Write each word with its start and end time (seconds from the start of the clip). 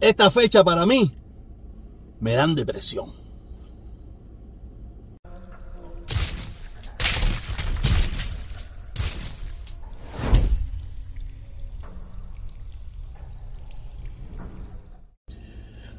esta 0.00 0.30
fecha 0.30 0.62
para 0.64 0.86
mí 0.86 1.12
me 2.20 2.32
dan 2.32 2.54
depresión. 2.54 3.26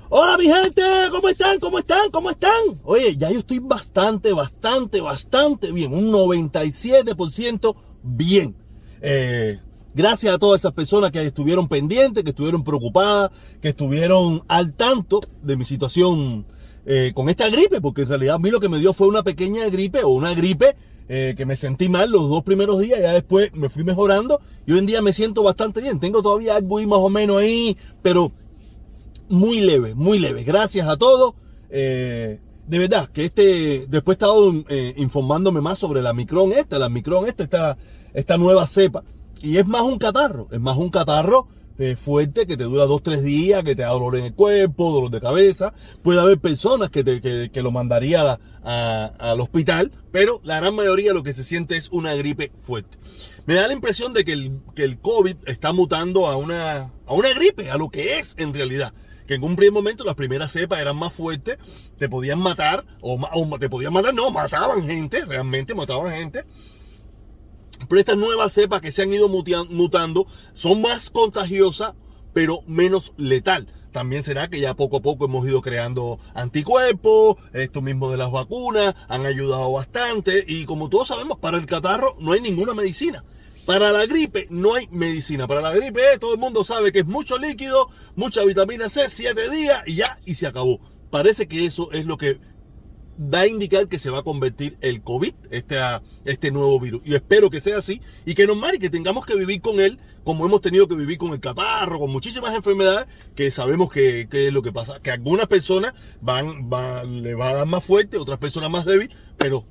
Hola 0.10 0.38
mi 0.38 0.46
gente, 0.46 0.82
¿cómo 1.12 1.28
están? 1.28 1.60
¿Cómo 1.60 1.80
están? 1.80 2.10
¿Cómo 2.12 2.30
están? 2.30 2.80
Oye, 2.84 3.18
ya 3.18 3.30
yo 3.30 3.40
estoy 3.40 3.60
bastante, 3.60 4.32
bastante, 4.32 5.02
bastante 5.02 5.72
bien. 5.74 5.94
Un 5.94 6.10
97% 6.12 7.76
bien. 8.04 8.56
Eh, 9.02 9.60
gracias 9.98 10.34
a 10.34 10.38
todas 10.38 10.62
esas 10.62 10.74
personas 10.74 11.12
que 11.12 11.22
estuvieron 11.24 11.68
pendientes, 11.68 12.24
que 12.24 12.30
estuvieron 12.30 12.64
preocupadas, 12.64 13.32
que 13.60 13.70
estuvieron 13.70 14.44
al 14.48 14.76
tanto 14.76 15.22
de 15.42 15.58
mi 15.58 15.66
situación 15.66 16.46
eh, 16.86 17.12
con 17.16 17.30
esta 17.30 17.50
gripe, 17.50 17.82
porque 17.82 18.04
en 18.04 18.10
realidad 18.10 18.36
a 18.36 18.40
mí 18.40 18.52
lo 18.52 18.60
que 18.60 18.70
me 18.70 18.78
dio 18.78 18.94
fue 18.94 19.08
una 19.08 19.24
pequeña 19.24 19.68
gripe 19.70 20.04
o 20.04 20.10
una 20.10 20.36
gripe 20.36 20.76
eh, 21.10 21.34
que 21.36 21.48
me 21.48 21.56
sentí 21.56 21.90
mal 21.90 22.12
los 22.12 22.30
dos 22.30 22.44
primeros 22.44 22.80
días, 22.80 23.00
ya 23.02 23.12
después 23.12 23.52
me 23.56 23.70
fui 23.70 23.84
mejorando 23.84 24.40
y 24.68 24.74
hoy 24.74 24.80
en 24.80 24.86
día 24.86 25.02
me 25.02 25.14
siento 25.14 25.42
bastante 25.42 25.82
bien. 25.82 26.00
Tengo 26.00 26.22
todavía 26.22 26.56
algo 26.56 26.78
ahí 26.78 26.86
más 26.86 27.00
o 27.00 27.10
menos 27.10 27.38
ahí, 27.38 27.76
pero 28.04 28.32
muy 29.30 29.62
leve, 29.62 29.96
muy 29.96 30.20
leve. 30.20 30.44
Gracias 30.44 30.88
a 30.88 30.96
todos. 30.96 31.34
Eh, 31.72 32.40
de 32.68 32.80
verdad, 32.80 33.10
que 33.10 33.26
este, 33.26 33.88
después 33.88 34.16
he 34.16 34.18
estado 34.18 34.54
informándome 34.98 35.62
más 35.62 35.80
sobre 35.80 36.02
la 36.02 36.14
Micron 36.14 36.52
esta, 36.52 36.78
la 36.78 36.90
Micron 36.90 37.26
esta, 37.26 37.78
esta 38.14 38.38
nueva 38.38 38.68
cepa. 38.68 39.04
Y 39.42 39.58
es 39.58 39.68
más 39.68 39.82
un 39.82 39.98
catarro, 39.98 40.48
es 40.52 40.60
más 40.60 40.78
un 40.78 40.90
catarro 40.90 41.48
eh, 41.80 41.96
fuerte 41.96 42.48
que 42.48 42.58
te 42.58 42.64
dura 42.64 42.86
dos, 42.86 43.04
tres 43.04 43.24
días, 43.24 43.64
que 43.64 43.76
te 43.76 43.84
da 43.84 43.90
dolor 43.90 44.16
en 44.16 44.26
el 44.26 44.34
cuerpo, 44.34 44.92
dolor 44.92 45.12
de 45.12 45.22
cabeza. 45.22 45.74
Puede 46.02 46.20
haber 46.20 46.40
personas 46.40 46.90
que, 46.90 47.04
te, 47.04 47.22
que, 47.22 47.62
lo 47.62 47.72
mandaría 47.72 48.40
al 48.64 49.40
hospital, 49.40 49.92
pero 50.12 50.42
la 50.44 50.60
gran 50.60 50.76
mayoría 50.76 51.14
lo 51.14 51.24
que 51.24 51.34
se 51.34 51.44
siente 51.44 51.78
es 51.78 51.90
una 51.90 52.16
gripe 52.16 52.52
fuerte. 52.64 52.98
Me 53.46 53.54
da 53.54 53.68
la 53.68 53.74
impresión 53.74 54.14
de 54.14 54.26
que 54.26 54.34
el, 54.34 54.60
que 54.76 54.84
el 54.84 55.00
COVID 55.00 55.38
está 55.46 55.72
mutando 55.72 56.26
a 56.26 56.36
una, 56.36 56.92
a 57.06 57.14
una 57.14 57.34
gripe, 57.34 57.70
a 57.70 57.78
lo 57.78 57.90
que 57.90 58.20
es 58.20 58.34
en 58.38 58.54
realidad 58.54 58.94
que 59.28 59.36
en 59.36 59.44
un 59.44 59.56
primer 59.56 59.74
momento 59.74 60.04
las 60.06 60.16
primeras 60.16 60.54
cepas 60.54 60.80
eran 60.80 60.96
más 60.96 61.14
fuertes, 61.14 61.58
te 62.00 62.08
podían 62.10 62.40
matar, 62.40 62.86
o, 63.02 63.20
te 63.60 63.70
podían 63.70 63.94
matar, 63.94 64.14
no, 64.14 64.32
mataban 64.32 64.88
gente, 64.88 65.26
realmente 65.26 65.76
mataban 65.76 66.14
gente. 66.14 66.46
Pero 67.88 68.00
estas 68.00 68.18
nuevas 68.18 68.54
cepas 68.54 68.82
que 68.82 68.92
se 68.92 69.02
han 69.02 69.14
ido 69.14 69.30
mutando 69.30 70.28
son 70.54 70.82
más 70.82 71.10
contagiosas, 71.10 71.94
pero 72.34 72.62
menos 72.68 73.14
letal. 73.18 73.68
También 73.92 74.22
será 74.22 74.48
que 74.48 74.60
ya 74.60 74.76
poco 74.76 74.98
a 74.98 75.02
poco 75.02 75.26
hemos 75.26 75.48
ido 75.48 75.62
creando 75.62 76.20
anticuerpos, 76.36 77.38
esto 77.54 77.82
mismo 77.82 78.12
de 78.12 78.18
las 78.18 78.32
vacunas 78.32 78.94
han 79.08 79.26
ayudado 79.26 79.72
bastante 79.72 80.46
y 80.48 80.66
como 80.66 80.90
todos 80.90 81.08
sabemos, 81.08 81.40
para 81.40 81.58
el 81.58 81.66
catarro 81.66 82.16
no 82.20 82.34
hay 82.34 82.42
ninguna 82.42 82.74
medicina. 82.74 83.24
Para 83.66 83.92
la 83.92 84.06
gripe 84.06 84.48
no 84.50 84.76
hay 84.76 84.88
medicina. 84.92 85.48
Para 85.48 85.62
la 85.62 85.74
gripe 85.74 86.14
eh, 86.14 86.20
todo 86.20 86.34
el 86.34 86.40
mundo 86.40 86.64
sabe 86.64 86.92
que 86.92 87.00
es 87.00 87.06
mucho 87.06 87.38
líquido, 87.38 87.90
mucha 88.16 88.44
vitamina 88.44 88.90
C, 88.90 89.10
7 89.10 89.50
días 89.50 89.84
y 89.88 89.96
ya, 89.96 90.20
y 90.26 90.36
se 90.36 90.48
acabó. 90.48 90.80
Parece 91.10 91.48
que 91.48 91.66
eso 91.66 91.92
es 91.92 92.06
lo 92.06 92.18
que 92.18 92.40
da 93.18 93.42
a 93.42 93.48
indicar 93.48 93.88
que 93.88 94.00
se 94.00 94.10
va 94.10 94.20
a 94.20 94.24
convertir 94.24 94.78
el 94.82 95.02
COVID, 95.02 95.34
este, 95.52 95.78
este 96.26 96.52
nuevo 96.52 96.80
virus. 96.80 97.02
Y 97.06 97.16
espero 97.16 97.50
que 97.50 97.62
sea 97.62 97.78
así 97.78 98.02
y 98.26 98.36
que 98.36 98.48
nos 98.48 98.58
mare, 98.58 98.80
que 98.80 98.90
tengamos 98.90 99.26
que 99.26 99.36
vivir 99.36 99.62
con 99.62 99.80
él 99.80 100.00
como 100.24 100.46
hemos 100.46 100.62
tenido 100.62 100.90
que 100.90 100.96
vivir 100.96 101.18
con 101.18 101.32
el 101.32 101.40
catarro, 101.40 102.00
con 102.00 102.12
muchísimas 102.12 102.54
enfermedades 102.54 103.08
que 103.34 103.50
sabemos 103.50 103.90
que, 103.90 104.28
es 104.30 104.54
lo 104.54 104.62
que 104.62 104.74
pasa. 104.74 105.00
Que 105.02 105.12
algunas 105.12 105.48
personas 105.48 105.94
van, 106.20 106.70
van, 106.70 107.22
le 107.24 107.34
va 107.34 107.50
a 107.50 107.54
dar 107.54 107.66
más 107.66 107.84
fuerte, 107.84 108.18
otras 108.18 108.38
personas 108.38 108.70
más 108.70 108.86
débil, 108.86 109.10
pero 109.38 109.64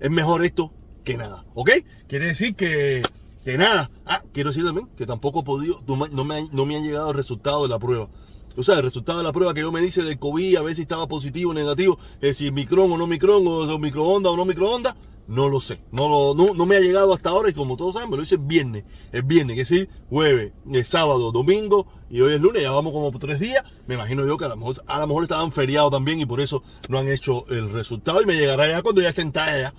es 0.00 0.10
mejor 0.10 0.44
esto 0.44 0.72
que 1.04 1.16
nada, 1.16 1.44
¿ok? 1.54 1.70
Quiere 2.08 2.26
decir 2.26 2.56
que 2.56 3.02
que 3.44 3.58
nada. 3.58 3.90
Ah, 4.06 4.22
quiero 4.32 4.50
decir 4.50 4.64
también 4.64 4.88
que 4.96 5.06
tampoco 5.06 5.40
he 5.40 5.44
podido, 5.44 5.82
no 5.86 5.96
me, 6.24 6.48
no 6.50 6.64
me 6.64 6.76
han 6.76 6.82
llegado 6.82 7.10
el 7.10 7.16
resultado 7.16 7.62
de 7.62 7.68
la 7.68 7.78
prueba. 7.78 8.08
O 8.56 8.62
sea, 8.62 8.76
el 8.76 8.82
resultado 8.82 9.18
de 9.18 9.24
la 9.24 9.32
prueba 9.32 9.54
que 9.54 9.60
yo 9.60 9.72
me 9.72 9.80
dice 9.80 10.02
del 10.02 10.18
COVID, 10.18 10.56
a 10.56 10.62
ver 10.62 10.74
si 10.74 10.82
estaba 10.82 11.08
positivo 11.08 11.50
o 11.50 11.54
negativo, 11.54 11.98
es 12.20 12.36
si 12.36 12.50
micrón 12.50 12.92
o 12.92 12.98
no 12.98 13.06
micrón, 13.06 13.46
o 13.46 13.78
microondas 13.78 14.32
o 14.32 14.36
no 14.36 14.44
microondas, 14.44 14.94
no 15.26 15.48
lo 15.48 15.60
sé. 15.60 15.80
No, 15.90 16.08
lo, 16.08 16.34
no, 16.34 16.54
no, 16.54 16.66
me 16.66 16.76
ha 16.76 16.80
llegado 16.80 17.14
hasta 17.14 17.30
ahora 17.30 17.50
y 17.50 17.54
como 17.54 17.76
todos 17.76 17.94
saben, 17.94 18.10
me 18.10 18.16
lo 18.16 18.22
dice 18.22 18.36
el 18.36 18.42
viernes. 18.42 18.84
El 19.12 19.22
viernes, 19.22 19.56
que 19.56 19.64
sí, 19.64 19.88
jueves, 20.08 20.52
el 20.70 20.84
sábado, 20.84 21.32
domingo 21.32 21.86
y 22.10 22.20
hoy 22.20 22.34
es 22.34 22.40
lunes, 22.40 22.62
ya 22.62 22.70
vamos 22.70 22.92
como 22.92 23.10
tres 23.18 23.40
días. 23.40 23.64
Me 23.86 23.94
imagino 23.94 24.26
yo 24.26 24.36
que 24.36 24.44
a 24.44 24.48
lo 24.48 24.56
mejor, 24.56 24.82
a 24.86 25.00
lo 25.00 25.06
mejor 25.06 25.24
estaban 25.24 25.52
feriados 25.52 25.90
también 25.90 26.20
y 26.20 26.26
por 26.26 26.40
eso 26.40 26.62
no 26.88 26.98
han 26.98 27.08
hecho 27.08 27.46
el 27.48 27.70
resultado 27.70 28.22
y 28.22 28.26
me 28.26 28.34
llegará 28.34 28.68
ya 28.68 28.82
cuando 28.82 29.00
ya 29.00 29.08
estén 29.08 29.32
talla. 29.32 29.74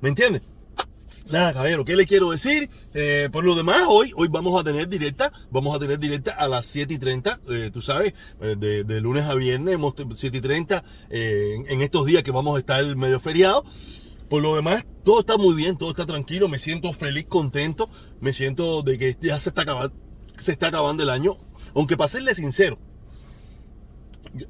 ¿Me 0.00 0.08
entiendes? 0.08 0.42
Nada, 1.32 1.52
caballero, 1.52 1.84
¿qué 1.84 1.94
le 1.94 2.06
quiero 2.06 2.32
decir? 2.32 2.68
Eh, 2.92 3.28
por 3.30 3.44
lo 3.44 3.54
demás, 3.54 3.84
hoy, 3.88 4.12
hoy 4.16 4.26
vamos 4.26 4.60
a 4.60 4.64
tener 4.64 4.88
directa, 4.88 5.32
vamos 5.52 5.76
a 5.76 5.78
tener 5.78 6.00
directa 6.00 6.32
a 6.32 6.48
las 6.48 6.66
7 6.66 6.94
y 6.94 6.98
30, 6.98 7.40
eh, 7.48 7.70
tú 7.72 7.80
sabes, 7.80 8.14
eh, 8.40 8.56
de, 8.58 9.00
lunes 9.00 9.22
a 9.24 9.34
viernes, 9.36 9.78
7 10.12 10.36
y 10.36 10.40
30, 10.40 10.82
en, 11.10 11.82
estos 11.82 12.04
días 12.06 12.24
que 12.24 12.32
vamos 12.32 12.56
a 12.56 12.58
estar 12.58 12.84
medio 12.96 13.20
feriado. 13.20 13.64
Por 14.28 14.42
lo 14.42 14.56
demás, 14.56 14.84
todo 15.04 15.20
está 15.20 15.36
muy 15.36 15.54
bien, 15.54 15.78
todo 15.78 15.90
está 15.90 16.04
tranquilo, 16.04 16.48
me 16.48 16.58
siento 16.58 16.92
feliz, 16.92 17.26
contento, 17.26 17.90
me 18.20 18.32
siento 18.32 18.82
de 18.82 18.98
que 18.98 19.16
ya 19.20 19.38
se 19.38 19.50
está 19.50 19.62
acabando, 19.62 19.94
se 20.36 20.50
está 20.50 20.68
acabando 20.68 21.04
el 21.04 21.10
año, 21.10 21.36
aunque 21.76 21.96
para 21.96 22.08
serle 22.08 22.34
sincero, 22.34 22.76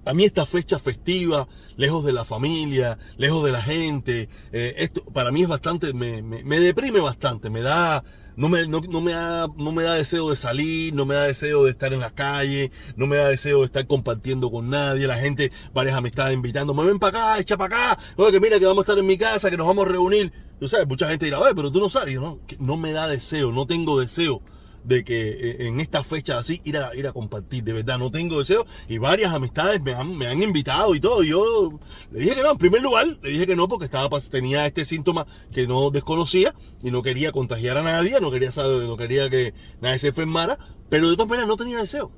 a 0.04 0.14
mí 0.14 0.24
esta 0.24 0.46
fecha 0.46 0.78
festiva, 0.78 1.48
lejos 1.76 2.04
de 2.04 2.12
la 2.12 2.24
familia, 2.24 2.98
lejos 3.16 3.44
de 3.44 3.52
la 3.52 3.62
gente, 3.62 4.28
eh, 4.52 4.74
esto 4.78 5.04
para 5.04 5.30
mí 5.30 5.42
es 5.42 5.48
bastante, 5.48 5.92
me, 5.92 6.22
me, 6.22 6.60
deprime 6.60 7.00
bastante, 7.00 7.50
me 7.50 7.62
da, 7.62 8.04
no 8.36 8.48
me, 8.48 8.66
no, 8.66 8.80
me 8.80 9.12
da, 9.12 9.48
no 9.56 9.72
me 9.72 9.82
da 9.82 9.94
deseo 9.94 10.30
de 10.30 10.36
salir, 10.36 10.94
no 10.94 11.06
me 11.06 11.14
da 11.14 11.24
deseo 11.24 11.64
de 11.64 11.70
estar 11.70 11.92
en 11.92 12.00
la 12.00 12.10
calle, 12.10 12.70
no 12.96 13.06
me 13.06 13.16
da 13.16 13.28
deseo 13.28 13.60
de 13.60 13.66
estar 13.66 13.86
compartiendo 13.86 14.50
con 14.50 14.70
nadie, 14.70 15.06
la 15.06 15.18
gente, 15.18 15.50
varias 15.72 15.97
amistades 15.97 16.34
invitando, 16.34 16.74
me 16.74 16.84
ven 16.84 16.98
para 16.98 17.34
acá, 17.34 17.41
echa 17.41 17.56
para 17.56 17.94
acá, 17.94 18.02
oye 18.16 18.32
que 18.32 18.41
mira 18.41 18.58
que 18.58 18.66
vamos 18.66 18.82
a 18.82 18.84
estar 18.84 18.98
en 18.98 19.06
mi 19.06 19.16
casa, 19.16 19.50
que 19.50 19.56
nos 19.56 19.66
vamos 19.66 19.86
a 19.86 19.88
reunir. 19.88 20.32
Tú 20.58 20.68
sabes, 20.68 20.86
mucha 20.86 21.08
gente 21.08 21.24
dirá, 21.24 21.38
oye, 21.38 21.54
pero 21.54 21.72
tú 21.72 21.80
no 21.80 21.88
sabes, 21.88 22.16
no, 22.16 22.38
no 22.58 22.76
me 22.76 22.92
da 22.92 23.08
deseo, 23.08 23.50
no 23.50 23.66
tengo 23.66 23.98
deseo 23.98 24.42
de 24.84 25.04
que 25.04 25.28
eh, 25.28 25.66
en 25.66 25.80
esta 25.80 26.04
fecha 26.04 26.38
así 26.38 26.60
ir 26.64 26.76
a, 26.76 26.94
ir 26.94 27.06
a 27.06 27.12
compartir. 27.12 27.64
De 27.64 27.72
verdad, 27.72 27.98
no 27.98 28.10
tengo 28.10 28.38
deseo. 28.38 28.66
Y 28.88 28.98
varias 28.98 29.32
amistades 29.32 29.80
me 29.82 29.94
han, 29.94 30.16
me 30.16 30.26
han 30.26 30.42
invitado 30.42 30.94
y 30.94 31.00
todo. 31.00 31.22
yo 31.22 31.78
le 32.10 32.20
dije 32.20 32.34
que 32.34 32.42
no, 32.42 32.52
en 32.52 32.58
primer 32.58 32.82
lugar, 32.82 33.06
le 33.22 33.30
dije 33.30 33.46
que 33.46 33.56
no 33.56 33.68
porque 33.68 33.86
estaba, 33.86 34.20
tenía 34.20 34.66
este 34.66 34.84
síntoma 34.84 35.26
que 35.52 35.66
no 35.66 35.91
desconocía 35.91 36.54
y 36.82 36.91
no 36.91 37.02
quería 37.02 37.32
contagiar 37.32 37.76
a 37.76 37.82
nadie, 37.82 38.20
no 38.20 38.30
quería 38.30 38.50
no 38.56 38.96
quería 38.96 39.30
que 39.30 39.54
nadie 39.80 39.98
se 39.98 40.08
enfermara. 40.08 40.58
Pero 40.88 41.08
de 41.08 41.14
todas 41.14 41.28
maneras 41.28 41.48
no 41.48 41.56
tenía 41.56 41.78
deseo. 41.78 42.10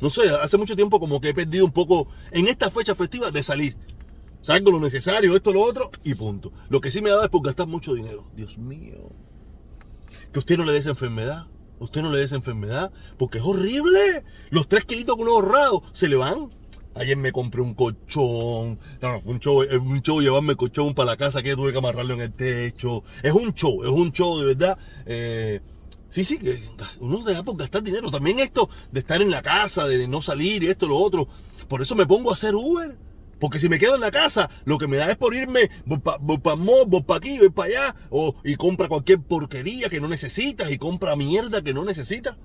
No 0.00 0.10
sé, 0.10 0.28
hace 0.30 0.56
mucho 0.56 0.76
tiempo 0.76 1.00
como 1.00 1.20
que 1.20 1.30
he 1.30 1.34
perdido 1.34 1.64
un 1.64 1.72
poco 1.72 2.08
en 2.30 2.46
esta 2.48 2.70
fecha 2.70 2.94
festiva 2.94 3.30
de 3.30 3.42
salir. 3.42 3.76
Salgo 4.42 4.70
lo 4.70 4.78
necesario, 4.78 5.34
esto, 5.34 5.52
lo 5.52 5.62
otro 5.62 5.90
y 6.04 6.14
punto. 6.14 6.52
Lo 6.68 6.80
que 6.80 6.90
sí 6.90 7.02
me 7.02 7.10
dado 7.10 7.24
es 7.24 7.30
por 7.30 7.42
gastar 7.42 7.66
mucho 7.66 7.94
dinero. 7.94 8.30
Dios 8.36 8.56
mío. 8.58 9.10
Que 10.32 10.38
usted 10.38 10.56
no 10.56 10.64
le 10.64 10.72
dé 10.72 10.78
esa 10.78 10.90
enfermedad 10.90 11.48
usted 11.80 12.02
no 12.02 12.10
le 12.10 12.18
dé 12.18 12.24
esa 12.24 12.36
enfermedad, 12.36 12.92
porque 13.16 13.38
es 13.38 13.44
horrible. 13.44 14.24
Los 14.50 14.68
tres 14.68 14.84
kilitos 14.84 15.16
que 15.16 15.22
uno 15.22 15.32
ha 15.32 15.34
ahorrado 15.34 15.82
se 15.92 16.08
le 16.08 16.16
van. 16.16 16.50
Ayer 16.94 17.16
me 17.16 17.30
compré 17.30 17.62
un 17.62 17.74
colchón. 17.74 18.78
No, 19.00 19.12
no, 19.12 19.20
fue 19.20 19.32
un 19.32 19.38
show, 19.38 19.62
es 19.62 19.78
un 19.78 20.02
show 20.02 20.20
llevarme 20.20 20.52
el 20.52 20.56
colchón 20.56 20.94
para 20.94 21.12
la 21.12 21.16
casa 21.16 21.42
que 21.42 21.54
tuve 21.54 21.70
que 21.70 21.78
amarrarlo 21.78 22.14
en 22.14 22.22
el 22.22 22.32
techo. 22.32 23.04
Es 23.22 23.32
un 23.32 23.54
show, 23.54 23.84
es 23.84 23.90
un 23.90 24.10
show 24.10 24.38
de 24.38 24.46
verdad. 24.46 24.78
Eh, 25.06 25.60
sí, 26.08 26.24
sí, 26.24 26.40
uno 26.98 27.22
se 27.24 27.34
da 27.34 27.42
por 27.44 27.56
gastar 27.56 27.82
dinero. 27.82 28.10
También 28.10 28.40
esto 28.40 28.68
de 28.90 29.00
estar 29.00 29.22
en 29.22 29.30
la 29.30 29.42
casa, 29.42 29.86
de 29.86 30.08
no 30.08 30.20
salir 30.20 30.64
y 30.64 30.66
esto, 30.66 30.88
lo 30.88 30.96
otro. 30.96 31.28
Por 31.68 31.82
eso 31.82 31.94
me 31.94 32.06
pongo 32.06 32.30
a 32.30 32.34
hacer 32.34 32.54
Uber. 32.56 32.96
Porque 33.38 33.60
si 33.60 33.68
me 33.68 33.78
quedo 33.78 33.94
en 33.94 34.00
la 34.00 34.10
casa, 34.10 34.50
lo 34.64 34.78
que 34.78 34.86
me 34.86 34.96
da 34.96 35.10
es 35.10 35.16
por 35.16 35.34
irme, 35.34 35.70
voy 35.84 35.98
para 35.98 36.18
pa 36.18 36.54
voy 36.54 37.02
para 37.02 37.18
aquí, 37.18 37.38
voy 37.38 37.50
para 37.50 37.68
allá, 37.68 37.96
o, 38.10 38.34
y 38.44 38.56
compra 38.56 38.88
cualquier 38.88 39.20
porquería 39.20 39.88
que 39.88 40.00
no 40.00 40.08
necesitas, 40.08 40.70
y 40.70 40.78
compra 40.78 41.16
mierda 41.16 41.62
que 41.62 41.74
no 41.74 41.84
necesitas. 41.84 42.36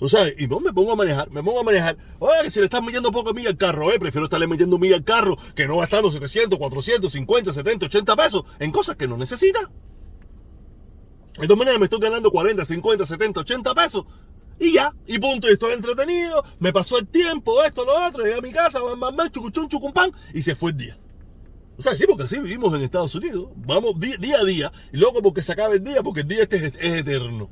O 0.00 0.08
sea, 0.08 0.26
y 0.36 0.48
no 0.48 0.58
me 0.58 0.72
pongo 0.72 0.92
a 0.92 0.96
manejar, 0.96 1.30
me 1.30 1.44
pongo 1.44 1.60
a 1.60 1.62
manejar. 1.62 1.96
Oye, 2.18 2.50
si 2.50 2.58
le 2.58 2.64
estás 2.64 2.82
metiendo 2.82 3.12
poco 3.12 3.32
milla 3.32 3.50
al 3.50 3.56
carro, 3.56 3.92
eh, 3.92 4.00
prefiero 4.00 4.24
estarle 4.24 4.48
metiendo 4.48 4.76
milla 4.76 4.96
al 4.96 5.04
carro 5.04 5.36
que 5.54 5.66
no 5.66 5.76
gastando 5.76 6.10
700, 6.10 6.58
400, 6.58 7.12
50, 7.12 7.52
70, 7.52 7.86
80 7.86 8.16
pesos 8.16 8.44
en 8.58 8.72
cosas 8.72 8.96
que 8.96 9.06
no 9.06 9.16
necesita. 9.16 9.70
De 11.38 11.46
todas 11.46 11.58
maneras 11.58 11.78
me 11.78 11.84
estoy 11.84 12.00
ganando 12.00 12.32
40, 12.32 12.64
50, 12.64 13.06
70, 13.06 13.40
80 13.40 13.74
pesos 13.74 14.04
y 14.62 14.74
ya, 14.74 14.94
y 15.06 15.18
punto, 15.18 15.48
y 15.48 15.54
estoy 15.54 15.72
entretenido, 15.72 16.44
me 16.60 16.72
pasó 16.72 16.96
el 16.98 17.08
tiempo, 17.08 17.62
esto, 17.64 17.84
lo 17.84 18.06
otro, 18.06 18.22
llegué 18.22 18.38
a 18.38 18.40
mi 18.40 18.52
casa, 18.52 18.80
bam, 18.80 18.98
bam, 18.98 19.16
bam, 19.16 19.30
chucuchun, 19.30 19.68
chucumpan, 19.68 20.12
y 20.32 20.42
se 20.42 20.54
fue 20.54 20.70
el 20.70 20.76
día. 20.76 20.98
O 21.76 21.82
sea, 21.82 21.96
sí, 21.96 22.04
porque 22.06 22.24
así 22.24 22.38
vivimos 22.38 22.72
en 22.74 22.82
Estados 22.82 23.14
Unidos. 23.16 23.48
Vamos 23.56 23.98
día, 23.98 24.38
a 24.38 24.44
día, 24.44 24.72
y 24.92 24.98
luego 24.98 25.20
porque 25.20 25.42
se 25.42 25.52
acaba 25.52 25.74
el 25.74 25.82
día, 25.82 26.02
porque 26.02 26.20
el 26.20 26.28
día 26.28 26.42
este 26.42 26.66
es, 26.66 26.74
eterno. 26.78 27.50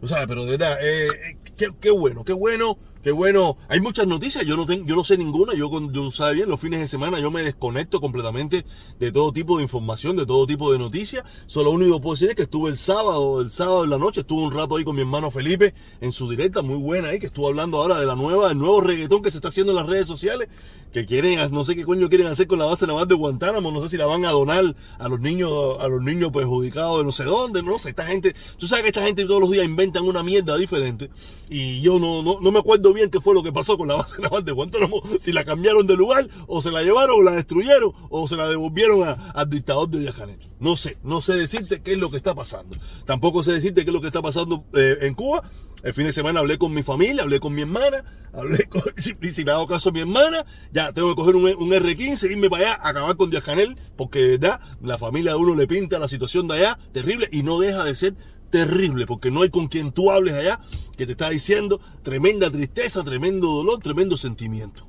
O 0.00 0.06
sea, 0.06 0.28
pero 0.28 0.44
de 0.44 0.52
verdad, 0.52 0.78
eh, 0.80 1.08
eh, 1.08 1.38
qué, 1.56 1.72
qué 1.80 1.90
bueno, 1.90 2.24
qué 2.24 2.32
bueno 2.32 2.78
Qué 3.02 3.12
bueno, 3.12 3.56
hay 3.68 3.80
muchas 3.80 4.08
noticias, 4.08 4.44
yo 4.44 4.56
no 4.56 4.66
tengo, 4.66 4.84
yo 4.84 4.96
no 4.96 5.04
sé 5.04 5.16
ninguna, 5.16 5.54
yo, 5.54 5.70
yo 5.92 6.10
sabe 6.10 6.34
bien, 6.34 6.48
los 6.48 6.58
fines 6.58 6.80
de 6.80 6.88
semana 6.88 7.20
yo 7.20 7.30
me 7.30 7.44
desconecto 7.44 8.00
completamente 8.00 8.66
de 8.98 9.12
todo 9.12 9.32
tipo 9.32 9.56
de 9.56 9.62
información, 9.62 10.16
de 10.16 10.26
todo 10.26 10.48
tipo 10.48 10.72
de 10.72 10.78
noticias. 10.80 11.24
Solo 11.46 11.70
lo 11.70 11.76
único 11.76 11.94
que 11.96 12.02
puedo 12.02 12.14
decir 12.14 12.30
es 12.30 12.34
que 12.34 12.42
estuve 12.42 12.70
el 12.70 12.76
sábado, 12.76 13.40
el 13.40 13.52
sábado 13.52 13.84
en 13.84 13.90
la 13.90 13.98
noche, 13.98 14.22
estuve 14.22 14.42
un 14.42 14.52
rato 14.52 14.76
ahí 14.76 14.82
con 14.82 14.96
mi 14.96 15.02
hermano 15.02 15.30
Felipe 15.30 15.74
en 16.00 16.10
su 16.10 16.28
directa, 16.28 16.60
muy 16.60 16.76
buena 16.76 17.08
ahí, 17.08 17.20
que 17.20 17.26
estuvo 17.26 17.46
hablando 17.46 17.80
ahora 17.80 18.00
de 18.00 18.06
la 18.06 18.16
nueva, 18.16 18.48
del 18.48 18.58
nuevo 18.58 18.80
reggaetón 18.80 19.22
que 19.22 19.30
se 19.30 19.38
está 19.38 19.48
haciendo 19.48 19.70
en 19.70 19.76
las 19.76 19.86
redes 19.86 20.08
sociales, 20.08 20.48
que 20.92 21.06
quieren, 21.06 21.38
no 21.52 21.64
sé 21.64 21.76
qué 21.76 21.84
coño 21.84 22.08
quieren 22.08 22.26
hacer 22.26 22.48
con 22.48 22.58
la 22.58 22.64
base 22.64 22.86
naval 22.86 23.06
de 23.06 23.14
Guantánamo, 23.14 23.70
no 23.70 23.82
sé 23.82 23.90
si 23.90 23.96
la 23.96 24.06
van 24.06 24.24
a 24.24 24.30
donar 24.32 24.74
a 24.98 25.08
los 25.08 25.20
niños, 25.20 25.52
a 25.78 25.86
los 25.86 26.02
niños 26.02 26.32
perjudicados 26.32 26.98
de 26.98 27.04
no 27.04 27.12
sé 27.12 27.24
dónde, 27.24 27.62
no 27.62 27.78
sé, 27.78 27.90
esta 27.90 28.06
gente, 28.06 28.34
tú 28.56 28.66
sabes 28.66 28.84
que 28.84 28.88
esta 28.88 29.04
gente 29.04 29.24
todos 29.24 29.40
los 29.40 29.50
días 29.50 29.64
inventan 29.64 30.04
una 30.04 30.22
mierda 30.22 30.56
diferente, 30.56 31.10
y 31.48 31.80
yo 31.80 31.98
no, 31.98 32.22
no, 32.22 32.40
no 32.40 32.50
me 32.50 32.58
acuerdo 32.58 32.87
bien 32.92 33.10
qué 33.10 33.20
fue 33.20 33.34
lo 33.34 33.42
que 33.42 33.52
pasó 33.52 33.76
con 33.76 33.88
la 33.88 33.96
base 33.96 34.20
naval 34.20 34.44
de 34.44 34.52
Guantánamo, 34.52 35.02
si 35.20 35.32
la 35.32 35.44
cambiaron 35.44 35.86
de 35.86 35.96
lugar, 35.96 36.28
o 36.46 36.62
se 36.62 36.70
la 36.70 36.82
llevaron, 36.82 37.18
o 37.18 37.22
la 37.22 37.32
destruyeron, 37.32 37.92
o 38.10 38.28
se 38.28 38.36
la 38.36 38.48
devolvieron 38.48 39.16
al 39.34 39.50
dictador 39.50 39.88
de 39.88 40.00
Díaz 40.00 40.16
No 40.60 40.76
sé, 40.76 40.98
no 41.02 41.20
sé 41.20 41.36
decirte 41.36 41.80
qué 41.82 41.92
es 41.92 41.98
lo 41.98 42.10
que 42.10 42.16
está 42.16 42.34
pasando. 42.34 42.76
Tampoco 43.06 43.42
sé 43.42 43.52
decirte 43.52 43.84
qué 43.84 43.90
es 43.90 43.94
lo 43.94 44.00
que 44.00 44.08
está 44.08 44.22
pasando 44.22 44.64
eh, 44.74 44.98
en 45.02 45.14
Cuba. 45.14 45.42
El 45.82 45.94
fin 45.94 46.06
de 46.06 46.12
semana 46.12 46.40
hablé 46.40 46.58
con 46.58 46.74
mi 46.74 46.82
familia, 46.82 47.22
hablé 47.22 47.38
con 47.38 47.54
mi 47.54 47.62
hermana, 47.62 48.02
hablé 48.32 48.64
con, 48.64 48.82
si, 48.96 49.14
si 49.32 49.44
le 49.44 49.52
hago 49.52 49.68
caso 49.68 49.90
a 49.90 49.92
mi 49.92 50.00
hermana, 50.00 50.44
ya 50.72 50.92
tengo 50.92 51.10
que 51.10 51.14
coger 51.14 51.36
un, 51.36 51.44
R15, 51.44 52.30
irme 52.30 52.50
para 52.50 52.72
allá, 52.72 52.80
acabar 52.82 53.16
con 53.16 53.30
Díaz 53.30 53.44
Canel, 53.44 53.76
porque 53.96 54.20
de 54.20 54.38
verdad 54.38 54.60
la 54.82 54.98
familia 54.98 55.32
de 55.32 55.38
uno 55.38 55.54
le 55.54 55.66
pinta 55.66 55.98
la 55.98 56.08
situación 56.08 56.48
de 56.48 56.54
allá 56.56 56.78
terrible 56.92 57.28
y 57.30 57.42
no 57.42 57.60
deja 57.60 57.84
de 57.84 57.94
ser 57.94 58.14
terrible, 58.50 59.06
porque 59.06 59.30
no 59.30 59.42
hay 59.42 59.50
con 59.50 59.68
quien 59.68 59.92
tú 59.92 60.10
hables 60.10 60.34
allá 60.34 60.60
que 60.96 61.06
te 61.06 61.12
está 61.12 61.30
diciendo 61.30 61.80
tremenda 62.02 62.50
tristeza, 62.50 63.04
tremendo 63.04 63.48
dolor, 63.48 63.78
tremendo 63.80 64.16
sentimiento. 64.16 64.86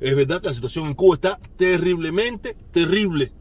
Es 0.00 0.14
verdad 0.14 0.40
que 0.40 0.48
la 0.48 0.54
situación 0.54 0.86
en 0.86 0.94
Cuba 0.94 1.16
está 1.16 1.40
terriblemente 1.56 2.56
terrible. 2.72 3.32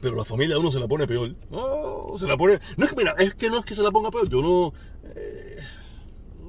Pero 0.00 0.16
la 0.16 0.24
familia 0.24 0.56
de 0.56 0.60
uno 0.60 0.72
se 0.72 0.80
la 0.80 0.88
pone 0.88 1.06
peor. 1.06 1.34
No, 1.50 2.18
se 2.18 2.26
la 2.26 2.36
pone. 2.36 2.58
No 2.76 2.84
es 2.84 2.90
que, 2.90 2.96
mira, 2.96 3.14
es 3.18 3.34
que 3.34 3.48
no 3.48 3.58
es 3.58 3.64
que 3.64 3.74
se 3.74 3.82
la 3.82 3.92
ponga 3.92 4.10
peor. 4.10 4.28
Yo 4.28 4.42
no. 4.42 4.74
Eh, 5.14 5.51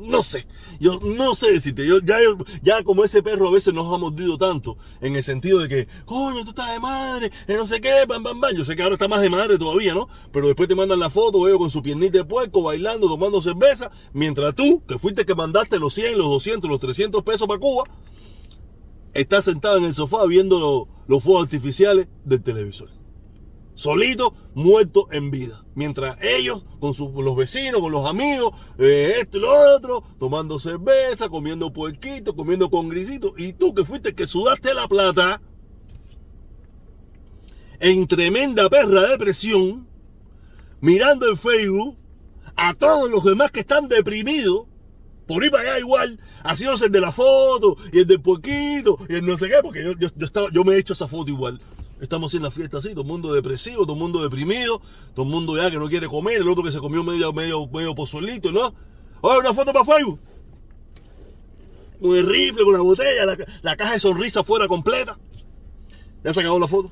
no 0.04 0.24
sé, 0.24 0.46
yo 0.80 1.00
no 1.02 1.36
sé 1.36 1.54
decirte, 1.54 1.86
yo 1.88 2.00
ya, 2.00 2.18
ya 2.62 2.84
como 2.84 3.04
ese 3.04 3.24
perro 3.24 3.48
a 3.48 3.52
veces 3.52 3.74
nos 3.74 3.94
ha 3.94 3.98
mordido 3.98 4.38
tanto, 4.38 4.78
en 5.02 5.16
el 5.16 5.24
sentido 5.24 5.60
de 5.60 5.70
que, 5.70 5.88
coño, 6.06 6.44
tú 6.44 6.50
estás 6.50 6.74
de 6.74 6.80
madre, 6.80 7.32
no 7.48 7.66
sé 7.66 7.82
qué, 7.82 8.06
bam, 8.08 8.24
bam, 8.24 8.40
bam, 8.40 8.56
yo 8.56 8.66
sé 8.66 8.76
que 8.76 8.84
ahora 8.84 8.96
está 8.96 9.08
más 9.08 9.22
de 9.22 9.30
madre 9.30 9.58
todavía, 9.58 9.94
¿no? 9.94 10.08
Pero 10.32 10.48
después 10.48 10.68
te 10.68 10.76
mandan 10.76 11.00
la 11.00 11.10
foto, 11.10 11.42
veo 11.42 11.58
con 11.58 11.70
su 11.70 11.82
piernita 11.82 12.20
de 12.20 12.26
puerco, 12.26 12.64
bailando, 12.64 13.08
tomando 13.08 13.42
cerveza, 13.42 13.92
mientras 14.14 14.56
tú, 14.56 14.84
que 14.88 15.00
fuiste 15.00 15.26
que 15.26 15.36
mandaste 15.36 15.80
los 15.80 15.94
100, 15.94 16.18
los 16.18 16.28
200, 16.28 16.70
los 16.70 16.80
300 16.80 17.24
pesos 17.24 17.48
para 17.48 17.60
Cuba, 17.60 17.84
estás 19.14 19.46
sentado 19.46 19.78
en 19.78 19.86
el 19.86 19.94
sofá 19.94 20.26
viendo 20.26 20.88
los 21.08 21.24
fuegos 21.24 21.44
artificiales 21.44 22.08
del 22.26 22.42
televisor 22.42 23.03
solito, 23.75 24.34
muerto 24.54 25.08
en 25.12 25.31
vida. 25.31 25.64
Mientras 25.75 26.18
ellos, 26.22 26.64
con 26.80 26.94
sus, 26.94 27.12
los 27.14 27.36
vecinos, 27.36 27.81
con 27.81 27.92
los 27.92 28.08
amigos, 28.08 28.54
eh, 28.78 29.16
esto 29.22 29.38
y 29.38 29.42
lo 29.42 29.75
otro, 29.75 30.04
tomando 30.20 30.60
cerveza, 30.60 31.30
comiendo 31.30 31.74
puerquito, 31.74 32.36
comiendo 32.36 32.70
con 32.70 32.90
grisito. 32.90 33.34
Y 33.38 33.54
tú 33.54 33.74
que 33.74 33.86
fuiste 33.86 34.14
que 34.14 34.28
sudaste 34.28 34.74
la 34.74 34.88
plata, 34.88 35.42
en 37.80 38.08
tremenda 38.08 38.70
perra 38.70 39.10
de 39.10 39.18
presión, 39.18 39.88
mirando 40.80 41.28
en 41.30 41.38
Facebook 41.38 41.98
a 42.56 42.74
todos 42.76 43.10
los 43.10 43.24
demás 43.24 43.52
que 43.52 43.62
están 43.62 43.88
deprimidos, 43.88 44.68
por 45.28 45.44
ir 45.44 45.52
para 45.52 45.64
allá 45.64 45.80
igual, 45.80 46.19
haciéndose 46.44 46.86
el 46.86 46.92
de 46.92 47.02
la 47.02 47.12
foto 47.12 47.78
y 47.92 48.00
el 48.00 48.08
del 48.08 48.22
puerquito 48.22 48.98
y 49.10 49.16
el 49.16 49.26
no 49.26 49.38
sé 49.38 49.48
qué, 49.48 49.56
porque 49.62 49.84
yo, 49.84 49.94
yo, 49.94 50.26
estaba, 50.26 50.50
yo 50.52 50.64
me 50.64 50.76
he 50.76 50.80
hecho 50.80 50.94
esa 50.94 51.08
foto 51.08 51.30
igual. 51.30 51.60
Estamos 52.04 52.34
en 52.34 52.44
la 52.44 52.52
fiesta 52.52 52.80
así, 52.80 52.90
todo 52.90 53.04
el 53.04 53.08
mundo 53.08 53.34
depresivo, 53.34 53.84
todo 53.84 53.94
el 53.94 54.00
mundo 54.00 54.22
deprimido, 54.22 54.82
todo 55.16 55.26
el 55.26 55.32
mundo 55.32 55.56
ya 55.56 55.72
que 55.72 55.78
no 55.78 55.88
quiere 55.88 56.10
comer, 56.10 56.42
el 56.42 56.50
otro 56.50 56.62
que 56.62 56.70
se 56.70 56.80
comió 56.80 57.02
medio, 57.02 57.32
medio, 57.32 57.66
medio 57.68 57.96
pozuelito, 57.96 58.52
¿no? 58.52 58.74
Oye, 59.22 59.40
una 59.40 59.54
foto 59.54 59.72
para 59.72 59.86
Facebook. 59.86 60.20
Con 62.02 62.18
el 62.18 62.28
rifle, 62.28 62.66
con 62.66 62.74
la 62.74 62.82
botella, 62.82 63.26
la, 63.26 63.38
la 63.62 63.78
caja 63.78 63.94
de 63.94 64.02
sonrisa 64.02 64.44
fuera 64.44 64.68
completa. 64.68 65.18
Ya 66.26 66.34
se 66.34 66.42
acabó 66.42 66.60
la 66.60 66.68
foto. 66.68 66.92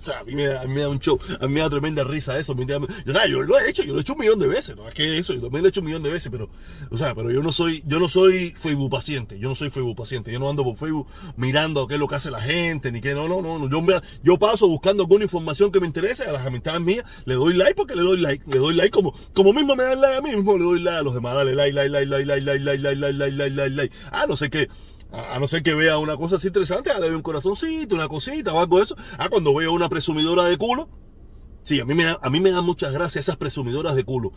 O 0.00 0.04
sea, 0.04 0.20
a 0.20 0.24
mí, 0.24 0.34
me, 0.34 0.46
da 0.46 0.88
un 0.88 0.98
show, 0.98 1.18
a 1.40 1.46
mí 1.46 1.54
me 1.54 1.60
da 1.60 1.68
tremenda 1.68 2.04
risa 2.04 2.38
eso. 2.38 2.56
yo, 2.56 3.42
lo 3.42 3.58
he 3.58 3.68
hecho, 3.68 3.82
yo 3.82 3.92
lo 3.92 3.98
he 3.98 4.02
hecho 4.02 4.14
un 4.14 4.20
millón 4.20 4.38
de 4.38 4.48
veces, 4.48 4.76
no 4.76 4.88
es 4.88 4.94
que 4.94 5.18
eso, 5.18 5.34
yo 5.34 5.42
también 5.42 5.62
lo 5.62 5.68
he 5.68 5.70
hecho 5.70 5.80
un 5.80 5.86
millón 5.86 6.02
de 6.02 6.10
veces, 6.10 6.30
pero, 6.30 6.48
o 6.90 6.96
sea, 6.96 7.14
pero 7.14 7.30
yo 7.30 7.42
no 7.42 7.52
soy, 7.52 7.82
yo 7.86 7.98
no 7.98 8.08
soy 8.08 8.50
Facebook 8.50 8.90
paciente, 8.90 9.38
yo 9.38 9.48
no 9.48 9.54
soy 9.54 9.68
Facebook 9.70 9.96
paciente, 9.96 10.32
yo 10.32 10.38
no 10.38 10.48
ando 10.48 10.64
por 10.64 10.76
Facebook 10.76 11.06
mirando 11.36 11.86
qué 11.86 11.94
es 11.94 12.00
lo 12.00 12.08
que 12.08 12.14
hace 12.14 12.30
la 12.30 12.40
gente, 12.40 12.90
ni 12.92 13.00
qué, 13.00 13.14
no, 13.14 13.28
no, 13.28 13.42
no, 13.42 13.68
yo, 13.68 14.00
yo 14.22 14.38
paso 14.38 14.68
buscando 14.68 15.02
alguna 15.02 15.24
información 15.24 15.70
que 15.70 15.80
me 15.80 15.86
interese 15.86 16.24
a 16.24 16.32
las 16.32 16.46
amistades 16.46 16.80
mías, 16.80 17.04
le 17.26 17.34
doy 17.34 17.54
like 17.54 17.74
porque 17.74 17.94
le 17.94 18.02
doy 18.02 18.18
like, 18.18 18.44
le 18.50 18.58
doy 18.58 18.74
like 18.74 18.90
como, 18.90 19.14
como 19.34 19.52
mismo 19.52 19.76
me 19.76 19.84
dan 19.84 20.00
like 20.00 20.16
a 20.16 20.22
mí 20.22 20.34
mismo, 20.34 20.56
le 20.56 20.64
doy 20.64 20.80
like 20.80 20.98
a 20.98 21.02
los 21.02 21.14
demás, 21.14 21.34
dale 21.34 21.54
like, 21.54 21.74
like, 21.74 21.90
like, 21.90 22.06
like, 22.06 22.24
like, 22.24 22.44
like, 22.44 22.64
like, 22.64 22.82
like, 22.82 22.96
like, 22.96 23.18
like, 23.18 23.36
like, 23.36 23.56
like, 23.56 23.76
like, 23.76 23.92
ah, 24.12 24.26
no 24.26 24.36
sé 24.36 24.48
qué 24.48 24.68
a 25.12 25.38
no 25.38 25.48
ser 25.48 25.62
que 25.62 25.74
vea 25.74 25.98
una 25.98 26.16
cosa 26.16 26.36
así 26.36 26.48
interesante, 26.48 26.92
le 26.94 27.00
doy 27.00 27.16
un 27.16 27.22
corazoncito, 27.22 27.94
una 27.96 28.08
cosita 28.08 28.52
o 28.52 28.60
algo 28.60 28.78
de 28.78 28.84
eso. 28.84 28.96
Ah, 29.18 29.28
cuando 29.28 29.54
veo 29.54 29.72
una 29.72 29.88
presumidora 29.88 30.44
de 30.44 30.56
culo. 30.56 30.88
Sí, 31.64 31.80
a 31.80 31.84
mí 31.84 31.94
me 31.94 32.16
a 32.20 32.30
mí 32.30 32.40
me 32.40 32.50
dan 32.50 32.64
muchas 32.64 32.92
gracias 32.92 33.26
esas 33.26 33.36
presumidoras 33.36 33.94
de 33.94 34.04
culo. 34.04 34.32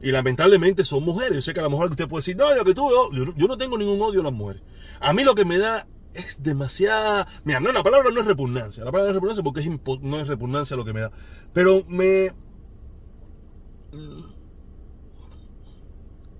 Y 0.00 0.10
lamentablemente 0.10 0.84
son 0.84 1.04
mujeres. 1.04 1.36
Yo 1.36 1.42
sé 1.42 1.52
que 1.52 1.60
a 1.60 1.64
lo 1.64 1.70
mejor 1.70 1.90
usted 1.90 2.08
puede 2.08 2.20
decir, 2.20 2.36
no, 2.36 2.54
yo 2.54 2.64
que 2.64 2.74
tú, 2.74 2.88
yo, 3.12 3.48
no 3.48 3.58
tengo 3.58 3.76
ningún 3.76 4.00
odio 4.00 4.20
a 4.20 4.24
las 4.24 4.32
mujeres. 4.32 4.62
A 5.00 5.12
mí 5.12 5.24
lo 5.24 5.34
que 5.34 5.44
me 5.44 5.58
da 5.58 5.86
es 6.14 6.42
demasiada. 6.42 7.26
Mira, 7.44 7.60
no, 7.60 7.72
la 7.72 7.82
palabra 7.82 8.10
no 8.10 8.20
es 8.20 8.26
repugnancia. 8.26 8.84
La 8.84 8.92
palabra 8.92 9.06
no 9.06 9.10
es 9.10 9.14
repugnancia 9.16 9.44
porque 9.44 9.60
es 9.60 10.02
no 10.02 10.20
es 10.20 10.28
repugnancia 10.28 10.76
lo 10.76 10.84
que 10.84 10.92
me 10.92 11.00
da. 11.00 11.10
Pero 11.52 11.84
me. 11.86 12.32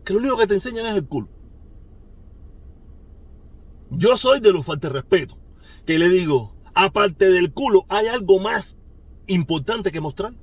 Que 0.05 0.12
lo 0.12 0.21
único 0.21 0.38
que 0.38 0.47
te 0.47 0.55
enseñan 0.55 0.87
es 0.87 0.94
el 0.94 1.06
culo. 1.06 1.29
Yo 3.90 4.17
soy 4.17 4.40
de 4.40 4.52
los 4.52 4.64
falta 4.64 4.88
respeto. 4.88 5.37
Que 5.87 5.99
le 5.99 6.08
digo, 6.08 6.55
aparte 6.75 7.31
del 7.31 7.52
culo, 7.52 7.87
¿hay 7.88 8.06
algo 8.06 8.38
más 8.38 8.76
importante 9.26 9.90
que 9.90 10.00
mostrar? 10.00 10.35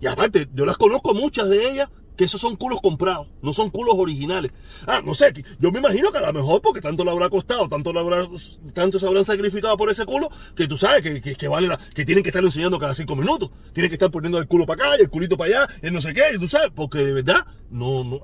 Y 0.00 0.06
aparte, 0.06 0.48
yo 0.54 0.64
las 0.64 0.78
conozco 0.78 1.12
muchas 1.12 1.48
de 1.48 1.70
ellas 1.70 1.90
que 2.18 2.24
esos 2.24 2.40
son 2.40 2.56
culos 2.56 2.80
comprados, 2.82 3.28
no 3.42 3.52
son 3.52 3.70
culos 3.70 3.94
originales. 3.96 4.50
Ah, 4.86 5.00
no 5.04 5.14
sé, 5.14 5.32
yo 5.60 5.70
me 5.70 5.78
imagino 5.78 6.10
que 6.10 6.18
a 6.18 6.26
lo 6.26 6.32
mejor 6.32 6.60
porque 6.60 6.80
tanto 6.80 7.04
le 7.04 7.12
habrá 7.12 7.30
costado, 7.30 7.68
tanto, 7.68 7.92
le 7.92 8.00
habrá, 8.00 8.26
tanto 8.74 8.98
se 8.98 9.06
habrán 9.06 9.24
sacrificado 9.24 9.76
por 9.76 9.88
ese 9.88 10.04
culo, 10.04 10.28
que 10.56 10.66
tú 10.66 10.76
sabes 10.76 11.02
que, 11.02 11.36
que, 11.36 11.48
vale 11.48 11.68
la, 11.68 11.78
que 11.94 12.04
tienen 12.04 12.24
que 12.24 12.30
estar 12.30 12.42
enseñando 12.42 12.76
cada 12.76 12.96
cinco 12.96 13.14
minutos, 13.14 13.50
tienen 13.72 13.88
que 13.88 13.94
estar 13.94 14.10
poniendo 14.10 14.38
el 14.38 14.48
culo 14.48 14.66
para 14.66 14.82
acá 14.82 14.98
y 14.98 15.02
el 15.02 15.10
culito 15.10 15.36
para 15.36 15.62
allá, 15.62 15.74
y 15.80 15.92
no 15.92 16.00
sé 16.00 16.12
qué, 16.12 16.24
y 16.34 16.38
tú 16.38 16.48
sabes, 16.48 16.72
porque 16.74 16.98
de 16.98 17.12
verdad, 17.12 17.46
no, 17.70 18.02
no, 18.02 18.20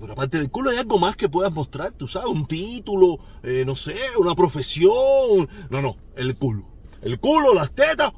pero 0.00 0.12
aparte 0.12 0.38
del 0.38 0.50
culo 0.50 0.70
hay 0.70 0.76
algo 0.76 0.98
más 0.98 1.16
que 1.16 1.28
puedas 1.28 1.52
mostrar, 1.52 1.92
tú 1.92 2.06
sabes, 2.06 2.28
un 2.28 2.46
título, 2.46 3.18
eh, 3.42 3.64
no 3.64 3.74
sé, 3.74 3.96
una 4.18 4.34
profesión. 4.34 5.48
No, 5.70 5.80
no, 5.80 5.96
el 6.16 6.36
culo. 6.36 6.64
El 7.00 7.18
culo, 7.18 7.54
las 7.54 7.72
tetas 7.72 8.12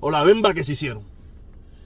o 0.00 0.10
la 0.10 0.22
bemba 0.22 0.52
que 0.52 0.64
se 0.64 0.72
hicieron. 0.72 1.04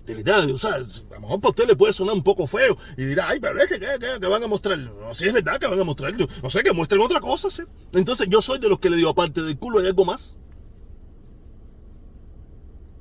De 0.07 0.15
verdad, 0.15 0.51
o 0.51 0.59
sea, 0.59 0.75
a 0.75 0.79
lo 0.81 1.21
mejor 1.21 1.41
para 1.41 1.51
usted 1.51 1.67
le 1.67 1.77
puede 1.77 1.93
sonar 1.93 2.15
un 2.15 2.23
poco 2.23 2.47
feo 2.47 2.77
y 2.97 3.05
dirá, 3.05 3.29
ay, 3.29 3.41
pero 3.41 3.59
es 3.61 3.69
que, 3.69 3.79
que, 3.79 4.27
van 4.27 4.43
a 4.43 4.47
mostrar. 4.47 4.79
No, 4.79 5.15
si 5.15 5.27
es 5.27 5.33
verdad 5.33 5.59
que 5.59 5.67
van 5.67 5.81
a 5.81 5.85
mostrar. 5.85 6.13
No 6.43 6.51
sé, 6.51 6.63
que 6.63 6.73
muestren 6.73 7.01
otra 7.01 7.21
cosa, 7.21 7.51
¿sí? 7.51 7.63
Entonces 7.93 8.27
yo 8.29 8.43
soy 8.43 8.59
de 8.59 8.69
los 8.69 8.79
que 8.81 8.91
le 8.91 8.97
digo, 8.97 9.11
aparte 9.11 9.43
del 9.43 9.59
culo 9.59 9.79
hay 9.79 9.87
algo 9.87 10.05
más. 10.05 10.37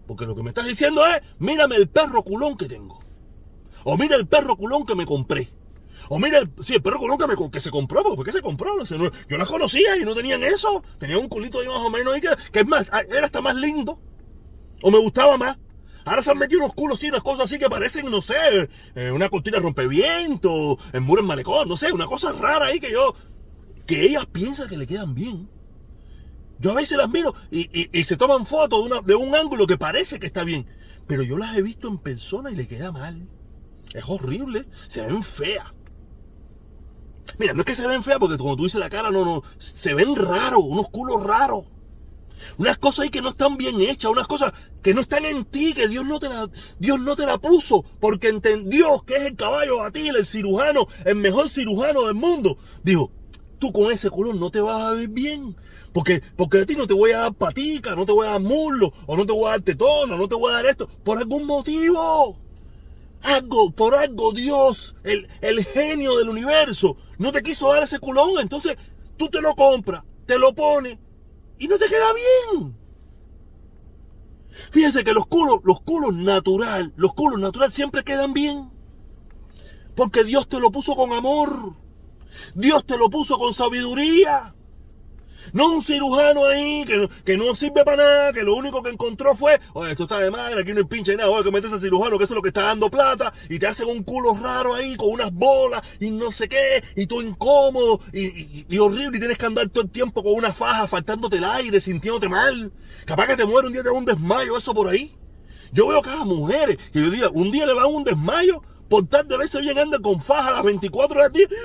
Porque 0.07 0.25
lo 0.25 0.35
que 0.35 0.43
me 0.43 0.49
estás 0.49 0.65
diciendo 0.65 1.05
es, 1.05 1.21
mírame 1.39 1.75
el 1.75 1.89
perro 1.89 2.23
culón 2.23 2.57
que 2.57 2.67
tengo. 2.67 2.99
O 3.83 3.97
mira 3.97 4.15
el 4.15 4.27
perro 4.27 4.55
culón 4.55 4.85
que 4.85 4.95
me 4.95 5.05
compré. 5.05 5.49
O 6.09 6.19
mira, 6.19 6.39
el, 6.39 6.51
sí, 6.61 6.73
el 6.73 6.81
perro 6.81 6.99
culón 6.99 7.17
que, 7.17 7.27
me, 7.27 7.51
que 7.51 7.59
se 7.59 7.71
compró, 7.71 8.03
¿por 8.03 8.25
qué 8.25 8.31
se 8.31 8.41
compró? 8.41 8.83
yo 8.83 9.37
las 9.37 9.47
conocía 9.47 9.97
y 9.97 10.03
no 10.03 10.13
tenían 10.13 10.43
eso. 10.43 10.83
Tenían 10.99 11.19
un 11.19 11.29
culito 11.29 11.59
ahí 11.59 11.67
más 11.67 11.77
o 11.77 11.89
menos 11.89 12.13
ahí 12.13 12.21
que, 12.21 12.59
es 12.59 12.67
más, 12.67 12.87
era 13.09 13.25
hasta 13.25 13.41
más 13.41 13.55
lindo. 13.55 13.99
O 14.81 14.91
me 14.91 14.99
gustaba 14.99 15.37
más. 15.37 15.57
Ahora 16.05 16.21
se 16.21 16.31
han 16.31 16.37
metido 16.37 16.61
unos 16.61 16.75
culos 16.75 17.01
y 17.03 17.07
unas 17.07 17.23
cosas 17.23 17.45
así 17.45 17.57
que 17.57 17.69
parecen, 17.69 18.11
no 18.11 18.21
sé, 18.21 18.69
eh, 18.95 19.11
una 19.11 19.29
cortina 19.29 19.59
rompeviento, 19.59 20.77
en 20.91 21.03
muro 21.03 21.21
en 21.21 21.27
malecón, 21.27 21.69
no 21.69 21.77
sé, 21.77 21.93
una 21.93 22.07
cosa 22.07 22.33
rara 22.33 22.65
ahí 22.65 22.81
que 22.81 22.91
yo, 22.91 23.15
que 23.85 24.05
ellas 24.05 24.25
piensan 24.25 24.67
que 24.67 24.75
le 24.75 24.85
quedan 24.85 25.15
bien. 25.15 25.49
Yo 26.59 26.71
a 26.71 26.75
veces 26.75 26.97
las 26.97 27.09
miro 27.09 27.33
y, 27.51 27.89
se 28.03 28.17
toman 28.17 28.45
fotos 28.45 28.89
de, 28.89 29.01
de 29.05 29.15
un 29.15 29.33
ángulo 29.33 29.65
que 29.65 29.77
parece 29.77 30.19
que 30.19 30.27
está 30.27 30.43
bien, 30.43 30.67
pero 31.07 31.23
yo 31.23 31.37
las 31.37 31.57
he 31.57 31.61
visto 31.61 31.87
en 31.87 31.97
persona 31.97 32.51
y 32.51 32.55
le 32.55 32.67
queda 32.67 32.91
mal. 32.91 33.25
Es 33.93 34.03
horrible. 34.07 34.65
Se 34.87 35.01
ven 35.01 35.23
feas. 35.23 35.67
Mira, 37.37 37.53
no 37.53 37.61
es 37.61 37.65
que 37.65 37.75
se 37.75 37.87
ven 37.87 38.03
feas 38.03 38.19
porque 38.19 38.37
como 38.37 38.55
tú 38.55 38.65
dices 38.65 38.79
la 38.79 38.89
cara, 38.89 39.11
no, 39.11 39.25
no. 39.25 39.43
Se 39.57 39.93
ven 39.93 40.15
raros, 40.15 40.63
unos 40.63 40.89
culos 40.89 41.23
raros. 41.23 41.65
Unas 42.57 42.77
cosas 42.77 43.03
ahí 43.03 43.09
que 43.09 43.21
no 43.21 43.29
están 43.29 43.57
bien 43.57 43.81
hechas, 43.81 44.11
unas 44.11 44.27
cosas 44.27 44.51
que 44.81 44.93
no 44.93 45.01
están 45.01 45.25
en 45.25 45.45
ti, 45.45 45.73
que 45.73 45.87
Dios 45.87 46.05
no 46.05 46.19
te 46.19 46.29
la, 46.29 46.49
Dios 46.77 46.99
no 46.99 47.15
te 47.15 47.25
la 47.25 47.37
puso, 47.37 47.85
porque 47.99 48.27
entendió 48.27 49.01
que 49.05 49.15
es 49.15 49.23
el 49.23 49.35
caballo 49.35 49.77
batil, 49.77 50.15
el 50.15 50.25
cirujano, 50.25 50.87
el 51.05 51.15
mejor 51.15 51.49
cirujano 51.49 52.03
del 52.03 52.15
mundo. 52.15 52.57
Dijo, 52.83 53.11
tú 53.59 53.71
con 53.71 53.91
ese 53.91 54.09
color 54.09 54.35
no 54.35 54.51
te 54.51 54.61
vas 54.61 54.81
a 54.81 54.91
ver 54.91 55.07
bien. 55.07 55.55
Porque, 55.93 56.21
porque 56.35 56.59
a 56.59 56.65
ti 56.65 56.75
no 56.75 56.87
te 56.87 56.93
voy 56.93 57.11
a 57.11 57.19
dar 57.19 57.33
patica, 57.33 57.95
no 57.95 58.05
te 58.05 58.11
voy 58.11 58.27
a 58.27 58.31
dar 58.31 58.41
muslo, 58.41 58.91
o 59.05 59.15
no 59.15 59.25
te 59.25 59.31
voy 59.31 59.45
a 59.45 59.51
dar 59.51 59.61
tetona, 59.61 60.17
no 60.17 60.27
te 60.27 60.35
voy 60.35 60.51
a 60.51 60.55
dar 60.55 60.65
esto, 60.65 60.87
por 60.87 61.19
algún 61.19 61.45
motivo. 61.45 62.42
Por 63.75 63.95
algo 63.95 64.33
Dios, 64.33 64.95
el, 65.03 65.27
el 65.41 65.63
genio 65.63 66.17
del 66.17 66.29
universo, 66.29 66.97
no 67.17 67.31
te 67.31 67.41
quiso 67.41 67.71
dar 67.71 67.83
ese 67.83 67.99
culón, 67.99 68.31
entonces 68.39 68.77
tú 69.17 69.29
te 69.29 69.41
lo 69.41 69.55
compras, 69.55 70.03
te 70.25 70.37
lo 70.37 70.53
pones 70.53 70.99
y 71.57 71.67
no 71.67 71.77
te 71.77 71.87
queda 71.87 72.07
bien. 72.13 72.75
Fíjense 74.71 75.03
que 75.03 75.13
los 75.13 75.25
culos, 75.27 75.61
los 75.63 75.81
culos 75.81 76.13
natural, 76.13 76.93
los 76.95 77.13
culos 77.13 77.39
natural 77.39 77.71
siempre 77.71 78.03
quedan 78.03 78.33
bien. 78.33 78.69
Porque 79.95 80.23
Dios 80.23 80.47
te 80.47 80.59
lo 80.59 80.71
puso 80.71 80.95
con 80.95 81.13
amor. 81.13 81.75
Dios 82.55 82.85
te 82.85 82.97
lo 82.97 83.09
puso 83.09 83.37
con 83.37 83.53
sabiduría. 83.53 84.55
No 85.51 85.71
un 85.71 85.81
cirujano 85.81 86.45
ahí 86.45 86.85
que, 86.85 87.09
que, 87.25 87.37
no 87.37 87.53
sirve 87.55 87.83
para 87.83 88.03
nada, 88.03 88.33
que 88.33 88.43
lo 88.43 88.55
único 88.55 88.81
que 88.81 88.89
encontró 88.89 89.35
fue, 89.35 89.59
oye, 89.73 89.91
esto 89.91 90.03
está 90.03 90.19
de 90.19 90.31
madre, 90.31 90.61
aquí 90.61 90.71
no 90.71 90.79
hay 90.79 90.85
pinche 90.85 91.15
nada, 91.15 91.29
oye, 91.29 91.43
que 91.43 91.51
metes 91.51 91.73
a 91.73 91.79
cirujano, 91.79 92.17
que 92.17 92.23
eso 92.23 92.33
es 92.33 92.35
lo 92.35 92.41
que 92.41 92.49
está 92.49 92.61
dando 92.61 92.89
plata, 92.89 93.33
y 93.49 93.59
te 93.59 93.67
hacen 93.67 93.87
un 93.87 94.03
culo 94.03 94.37
raro 94.41 94.73
ahí 94.73 94.95
con 94.95 95.09
unas 95.09 95.33
bolas 95.33 95.81
y 95.99 96.11
no 96.11 96.31
sé 96.31 96.47
qué, 96.47 96.83
y 96.95 97.07
todo 97.07 97.21
incómodo 97.21 97.99
y, 98.13 98.65
y, 98.69 98.77
horrible, 98.77 99.17
y 99.17 99.19
tienes 99.19 99.37
que 99.37 99.45
andar 99.45 99.69
todo 99.69 99.83
el 99.83 99.89
tiempo 99.89 100.23
con 100.23 100.33
una 100.33 100.53
faja, 100.53 100.87
faltándote 100.87 101.37
el 101.37 101.43
aire, 101.43 101.81
sintiéndote 101.81 102.29
mal. 102.29 102.71
Capaz 103.05 103.27
que 103.27 103.37
te 103.37 103.45
muere 103.45 103.67
un 103.67 103.73
día, 103.73 103.83
te 103.83 103.89
da 103.89 103.95
un 103.95 104.05
desmayo, 104.05 104.57
eso 104.57 104.73
por 104.73 104.87
ahí. 104.87 105.15
Yo 105.71 105.87
veo 105.87 106.01
cada 106.01 106.23
mujeres 106.23 106.77
que 106.91 107.01
yo 107.01 107.09
digo, 107.09 107.29
un 107.31 107.51
día 107.51 107.65
le 107.65 107.73
va 107.73 107.87
un 107.87 108.03
desmayo, 108.03 108.61
por 108.87 109.07
tal 109.07 109.27
de 109.27 109.37
veces 109.37 109.61
bien 109.61 109.77
andan 109.79 110.01
con 110.01 110.21
faja 110.21 110.49
a 110.49 110.53
las 110.53 110.63
24 110.63 111.19
horas 111.19 111.33
del 111.33 111.47
día 111.47 111.57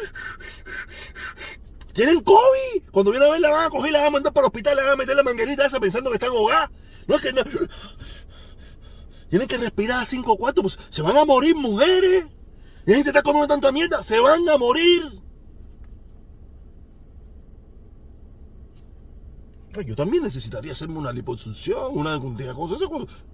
tienen 1.98 2.20
COVID. 2.22 2.90
Cuando 2.92 3.10
viene 3.10 3.26
a 3.26 3.30
ver, 3.30 3.40
la 3.40 3.50
van 3.50 3.66
a 3.66 3.70
coger 3.70 3.90
la 3.90 3.98
van 3.98 4.06
a 4.06 4.10
mandar 4.10 4.32
para 4.32 4.46
el 4.46 4.50
hospital, 4.50 4.76
le 4.76 4.84
van 4.84 4.92
a 4.92 4.96
meter 4.96 5.16
la 5.16 5.24
manguerita 5.24 5.66
esa 5.66 5.80
pensando 5.80 6.10
que 6.10 6.14
están 6.14 6.30
ahogadas. 6.30 6.70
No 7.08 7.16
es 7.16 7.22
que 7.22 7.32
no. 7.32 7.42
Tienen 9.28 9.48
que 9.48 9.58
respirar 9.58 10.04
a 10.04 10.06
cinco 10.06 10.36
cuartos, 10.36 10.62
pues 10.62 10.78
se 10.90 11.02
van 11.02 11.16
a 11.16 11.24
morir 11.24 11.56
mujeres. 11.56 12.26
Y 12.86 12.92
ahí 12.92 13.02
se 13.02 13.10
está 13.10 13.22
comiendo 13.22 13.48
tanta 13.48 13.72
mierda, 13.72 14.04
se 14.04 14.20
van 14.20 14.48
a 14.48 14.56
morir. 14.56 15.02
Yo 19.84 19.94
también 19.94 20.22
necesitaría 20.22 20.72
hacerme 20.72 20.98
una 20.98 21.12
liposucción, 21.12 21.96
una 21.96 22.18
cosas, 22.54 22.78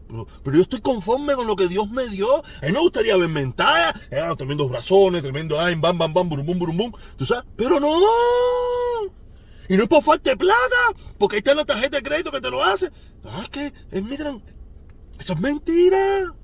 pero, 0.06 0.26
pero, 0.42 0.56
yo 0.56 0.62
estoy 0.62 0.80
conforme 0.80 1.34
con 1.34 1.46
lo 1.46 1.56
que 1.56 1.68
Dios 1.68 1.88
me 1.88 2.08
dio. 2.08 2.36
A 2.36 2.66
mí 2.66 2.72
me 2.72 2.80
gustaría 2.80 3.16
ver 3.16 3.28
mentada, 3.28 3.94
eh, 4.10 4.22
tremendos 4.36 4.68
brazones, 4.68 5.22
tremendo 5.22 5.58
ay, 5.58 5.74
bam, 5.76 5.96
bam, 5.96 6.12
bam, 6.12 6.28
burum, 6.28 6.58
burum, 6.58 6.76
bum, 6.76 6.92
tú 7.16 7.24
sabes, 7.24 7.44
pero 7.56 7.80
no. 7.80 7.98
Y 9.68 9.76
no 9.76 9.84
es 9.84 9.88
por 9.88 10.02
falta 10.02 10.30
de 10.30 10.36
plata, 10.36 10.76
porque 11.18 11.36
ahí 11.36 11.38
está 11.38 11.54
la 11.54 11.64
tarjeta 11.64 11.96
de 11.96 12.02
crédito 12.02 12.30
que 12.30 12.40
te 12.40 12.50
lo 12.50 12.62
hace. 12.62 12.90
Ah, 13.24 13.40
es 13.42 13.48
que 13.48 13.72
es 13.90 14.02
mi 14.02 14.16
gran... 14.16 14.42
Eso 15.18 15.32
es 15.32 15.40
mentira. 15.40 16.34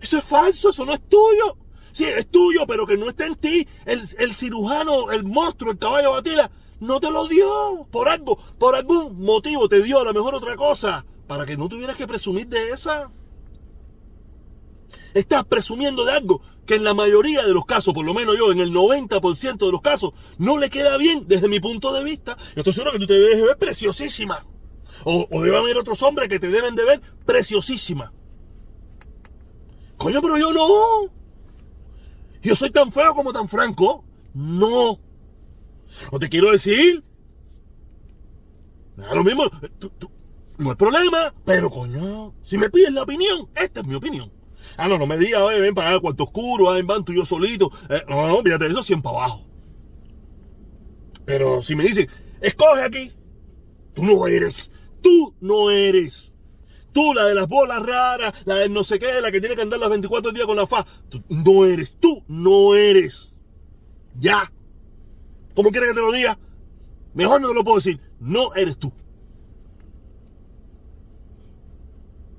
Eso 0.00 0.18
es 0.18 0.24
falso, 0.24 0.70
eso 0.70 0.84
no 0.84 0.94
es 0.94 1.00
tuyo. 1.08 1.56
Sí, 1.92 2.04
es 2.04 2.26
tuyo, 2.26 2.66
pero 2.66 2.86
que 2.86 2.96
no 2.96 3.08
está 3.08 3.26
en 3.26 3.36
ti. 3.36 3.68
El, 3.84 4.02
el 4.18 4.34
cirujano, 4.34 5.12
el 5.12 5.22
monstruo, 5.22 5.70
el 5.70 5.78
caballo 5.78 6.10
batida 6.10 6.50
no 6.80 7.00
te 7.00 7.10
lo 7.10 7.28
dio. 7.28 7.86
Por 7.90 8.08
algo, 8.08 8.38
por 8.58 8.74
algún 8.74 9.20
motivo 9.20 9.68
te 9.68 9.82
dio 9.82 10.00
a 10.00 10.04
lo 10.04 10.14
mejor 10.14 10.34
otra 10.34 10.56
cosa. 10.56 11.04
Para 11.26 11.44
que 11.44 11.56
no 11.56 11.68
tuvieras 11.68 11.96
que 11.96 12.06
presumir 12.06 12.46
de 12.48 12.70
esa. 12.70 13.10
Estás 15.14 15.44
presumiendo 15.46 16.04
de 16.04 16.12
algo 16.12 16.42
que 16.66 16.74
en 16.74 16.84
la 16.84 16.94
mayoría 16.94 17.42
de 17.42 17.54
los 17.54 17.64
casos, 17.64 17.94
por 17.94 18.04
lo 18.04 18.12
menos 18.12 18.36
yo, 18.36 18.52
en 18.52 18.60
el 18.60 18.72
90% 18.72 19.58
de 19.58 19.72
los 19.72 19.80
casos, 19.80 20.12
no 20.38 20.58
le 20.58 20.68
queda 20.68 20.96
bien 20.96 21.24
desde 21.26 21.48
mi 21.48 21.60
punto 21.60 21.92
de 21.92 22.04
vista. 22.04 22.36
Yo 22.54 22.60
estoy 22.60 22.72
seguro 22.72 22.92
que 22.92 22.98
tú 22.98 23.06
te 23.06 23.18
debes 23.18 23.42
ver 23.42 23.56
preciosísima. 23.56 24.44
O, 25.04 25.26
o 25.30 25.42
debe 25.42 25.56
haber 25.56 25.78
otros 25.78 26.02
hombres 26.02 26.28
que 26.28 26.38
te 26.38 26.48
deben 26.48 26.74
de 26.74 26.84
ver 26.84 27.00
preciosísima. 27.24 28.12
Coño, 29.96 30.20
pero 30.20 30.36
yo 30.38 30.52
no. 30.52 31.12
Yo 32.42 32.54
soy 32.54 32.70
tan 32.70 32.92
feo 32.92 33.14
como 33.14 33.32
tan 33.32 33.48
franco. 33.48 34.04
No. 34.34 34.98
O 36.10 36.18
te 36.18 36.28
quiero 36.28 36.52
decir. 36.52 37.02
lo 38.96 39.24
mismo. 39.24 39.44
no 40.58 40.70
hay 40.70 40.76
problema, 40.76 41.34
pero 41.44 41.70
coño, 41.70 42.34
si 42.42 42.58
me 42.58 42.70
pides 42.70 42.92
la 42.92 43.02
opinión, 43.02 43.48
esta 43.54 43.80
es 43.80 43.86
mi 43.86 43.94
opinión. 43.94 44.32
Ah, 44.76 44.88
no, 44.88 44.98
no 44.98 45.06
me 45.06 45.18
digas, 45.18 45.40
oye, 45.42 45.60
ven 45.60 45.74
para 45.74 45.90
acá, 45.90 46.00
cuarto 46.00 46.24
oscuro, 46.24 46.72
ven, 46.72 46.86
van 46.86 47.04
tú 47.04 47.12
y 47.12 47.16
yo 47.16 47.24
solito. 47.24 47.70
Eh, 47.88 48.02
no, 48.08 48.26
no, 48.26 48.42
fíjate, 48.42 48.66
eso 48.66 48.82
siempre 48.82 49.10
abajo. 49.10 49.46
Pero 51.24 51.62
si 51.62 51.74
me 51.74 51.84
dicen, 51.84 52.08
escoge 52.40 52.82
aquí, 52.82 53.12
tú 53.94 54.04
no 54.04 54.26
eres. 54.26 54.70
Tú 55.02 55.34
no 55.40 55.70
eres. 55.70 56.32
Tú, 56.92 57.12
la 57.12 57.26
de 57.26 57.34
las 57.34 57.48
bolas 57.48 57.82
raras, 57.82 58.32
la 58.44 58.56
de 58.56 58.68
no 58.68 58.82
sé 58.82 58.98
qué, 58.98 59.20
la 59.20 59.30
que 59.30 59.40
tiene 59.40 59.54
que 59.54 59.62
andar 59.62 59.78
las 59.78 59.90
24 59.90 60.32
días 60.32 60.46
con 60.46 60.56
la 60.56 60.66
fa. 60.66 60.86
Tú 61.08 61.22
no 61.28 61.64
eres. 61.66 61.96
Tú 62.00 62.24
no 62.26 62.74
eres. 62.74 63.34
Ya. 64.18 64.50
¿Cómo 65.56 65.70
quieres 65.70 65.88
que 65.90 65.94
te 65.94 66.02
lo 66.02 66.12
diga? 66.12 66.38
Mejor 67.14 67.40
no 67.40 67.48
te 67.48 67.54
lo 67.54 67.64
puedo 67.64 67.78
decir. 67.78 67.98
No 68.20 68.54
eres 68.54 68.76
tú. 68.76 68.92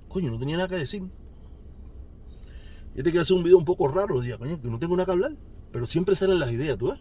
Coño, 0.07 0.31
no 0.31 0.39
tenía 0.39 0.55
nada 0.55 0.69
que 0.69 0.75
decir. 0.75 1.03
Yo 2.95 3.03
te 3.03 3.09
quiero 3.09 3.23
hacer 3.23 3.35
un 3.35 3.43
video 3.43 3.57
un 3.57 3.65
poco 3.65 3.87
raro, 3.87 4.21
día, 4.21 4.37
coño, 4.37 4.61
que 4.61 4.69
no 4.69 4.79
tengo 4.79 4.95
nada 4.95 5.05
que 5.05 5.11
hablar. 5.11 5.31
Pero 5.71 5.85
siempre 5.87 6.15
salen 6.15 6.39
las 6.39 6.51
ideas, 6.51 6.77
¿tú 6.77 6.91
ves? 6.91 6.99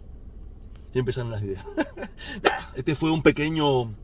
Siempre 0.93 1.13
salen 1.13 1.33
las 1.33 1.43
ideas. 1.43 1.65
este 2.75 2.95
fue 2.95 3.11
un 3.11 3.23
pequeño. 3.23 3.95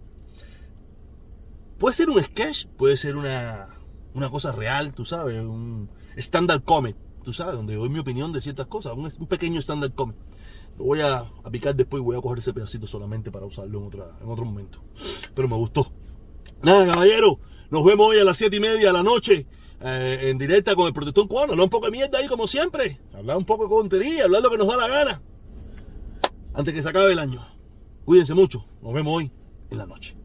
Puede 1.78 1.95
ser 1.95 2.11
un 2.11 2.23
sketch, 2.23 2.66
puede 2.76 2.97
ser 2.97 3.16
una, 3.16 3.69
una 4.14 4.31
cosa 4.31 4.52
real, 4.52 4.95
tú 4.95 5.04
sabes, 5.04 5.42
un 5.42 5.88
stand-up 6.16 6.62
comedy, 6.64 6.95
tú 7.25 7.33
sabes, 7.33 7.54
donde 7.54 7.75
doy 7.75 7.88
mi 7.88 7.99
opinión 7.99 8.33
de 8.33 8.40
ciertas 8.40 8.66
cosas, 8.66 8.95
un, 8.95 9.26
pequeño 9.26 9.61
stand-up 9.61 9.95
comedy. 9.95 10.19
Lo 10.79 10.85
voy 10.85 11.00
a, 11.00 11.31
picar 11.50 11.75
después 11.75 12.00
y 12.00 12.05
voy 12.05 12.17
a 12.17 12.21
coger 12.21 12.38
ese 12.38 12.52
pedacito 12.52 12.87
solamente 12.87 13.31
para 13.31 13.47
usarlo 13.47 13.79
en, 13.79 13.87
otra, 13.87 14.05
en 14.21 14.29
otro 14.29 14.45
momento. 14.45 14.83
Pero 15.35 15.49
me 15.49 15.57
gustó. 15.57 15.93
Nada, 16.62 16.87
caballero. 16.87 17.38
Nos 17.71 17.85
vemos 17.85 18.09
hoy 18.09 18.19
a 18.19 18.25
las 18.25 18.37
7 18.38 18.57
y 18.57 18.61
media 18.61 18.87
de 18.87 18.93
la 18.93 19.02
noche. 19.02 19.47
Eh, 19.85 20.31
en 20.31 20.38
directa 20.38 20.76
con 20.76 20.87
el 20.87 20.93
protector 20.93 21.26
cubano. 21.26 21.52
Hablar 21.52 21.64
un 21.64 21.71
poco 21.71 21.87
de 21.87 21.93
mierda 21.93 22.19
ahí 22.19 22.29
como 22.29 22.47
siempre. 22.47 23.00
Hablar 23.12 23.37
un 23.37 23.45
poco 23.45 23.64
de 23.64 23.71
contería. 23.71 24.25
Hablar 24.25 24.43
lo 24.43 24.50
que 24.50 24.59
nos 24.59 24.69
da 24.69 24.76
la 24.76 24.88
gana. 24.88 25.23
Antes 26.55 26.75
que 26.75 26.83
se 26.83 26.88
acabe 26.88 27.12
el 27.12 27.19
año. 27.19 27.45
Cuídense 28.05 28.35
mucho. 28.35 28.64
Nos 28.81 28.93
vemos 28.93 29.14
hoy 29.17 29.33
en 29.71 29.79
la 29.79 29.87
noche. 29.87 30.22